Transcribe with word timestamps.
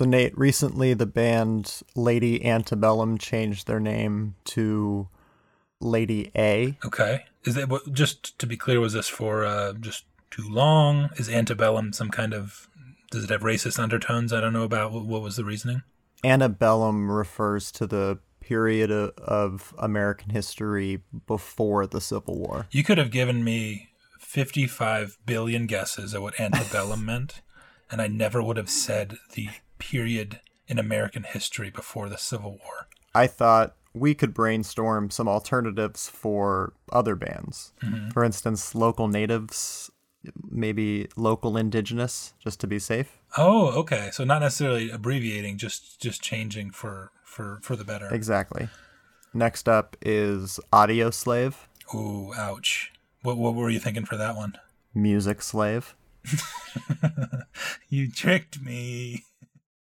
So, 0.00 0.06
Nate, 0.06 0.32
recently 0.38 0.94
the 0.94 1.04
band 1.04 1.82
Lady 1.94 2.42
Antebellum 2.42 3.18
changed 3.18 3.66
their 3.66 3.80
name 3.80 4.34
to 4.44 5.08
Lady 5.78 6.30
A. 6.34 6.78
Okay. 6.82 7.26
Is 7.44 7.58
it 7.58 7.68
what- 7.68 7.92
just 7.92 8.38
to 8.38 8.46
be 8.46 8.56
clear? 8.56 8.80
Was 8.80 8.94
this 8.94 9.08
for 9.08 9.44
uh, 9.44 9.74
just 9.74 10.06
too 10.30 10.48
long? 10.48 11.10
Is 11.18 11.28
antebellum 11.28 11.92
some 11.92 12.08
kind 12.08 12.32
of? 12.32 12.66
Does 13.10 13.24
it 13.24 13.28
have 13.30 13.42
racist 13.42 13.78
undertones? 13.78 14.32
I 14.32 14.40
don't 14.40 14.54
know 14.54 14.62
about. 14.62 14.90
What, 14.90 15.04
what 15.04 15.20
was 15.20 15.36
the 15.36 15.44
reasoning? 15.44 15.82
Antebellum 16.24 17.10
refers 17.10 17.70
to 17.72 17.86
the 17.86 18.20
period 18.40 18.90
o- 18.90 19.12
of 19.18 19.74
American 19.76 20.30
history 20.30 21.02
before 21.26 21.86
the 21.86 22.00
Civil 22.00 22.38
War. 22.38 22.68
You 22.70 22.84
could 22.84 22.96
have 22.96 23.10
given 23.10 23.44
me 23.44 23.90
fifty-five 24.18 25.18
billion 25.26 25.66
guesses 25.66 26.14
at 26.14 26.22
what 26.22 26.40
antebellum 26.40 27.04
meant, 27.12 27.42
and 27.90 28.00
I 28.00 28.06
never 28.06 28.42
would 28.42 28.56
have 28.56 28.70
said 28.70 29.18
the 29.34 29.50
period 29.80 30.40
in 30.68 30.78
American 30.78 31.24
history 31.24 31.70
before 31.70 32.08
the 32.08 32.18
Civil 32.18 32.52
War. 32.52 32.86
I 33.14 33.26
thought 33.26 33.74
we 33.92 34.14
could 34.14 34.32
brainstorm 34.32 35.10
some 35.10 35.26
alternatives 35.26 36.08
for 36.08 36.74
other 36.92 37.16
bands. 37.16 37.72
Mm-hmm. 37.82 38.10
For 38.10 38.22
instance, 38.22 38.74
local 38.76 39.08
natives, 39.08 39.90
maybe 40.48 41.08
local 41.16 41.56
indigenous, 41.56 42.34
just 42.38 42.60
to 42.60 42.68
be 42.68 42.78
safe. 42.78 43.18
Oh, 43.36 43.68
okay. 43.80 44.10
So 44.12 44.22
not 44.22 44.42
necessarily 44.42 44.90
abbreviating, 44.90 45.58
just 45.58 46.00
just 46.00 46.22
changing 46.22 46.70
for 46.70 47.10
for 47.24 47.58
for 47.62 47.74
the 47.74 47.84
better. 47.84 48.08
Exactly. 48.14 48.68
Next 49.34 49.68
up 49.68 49.96
is 50.02 50.60
Audio 50.72 51.10
Slave, 51.10 51.68
Ooh, 51.94 52.32
ouch. 52.36 52.92
What 53.22 53.36
what 53.36 53.54
were 53.54 53.70
you 53.70 53.80
thinking 53.80 54.04
for 54.04 54.16
that 54.16 54.36
one? 54.36 54.54
Music 54.94 55.42
Slave. 55.42 55.96
You 57.88 58.08
tricked 58.10 58.62
me. 58.62 59.24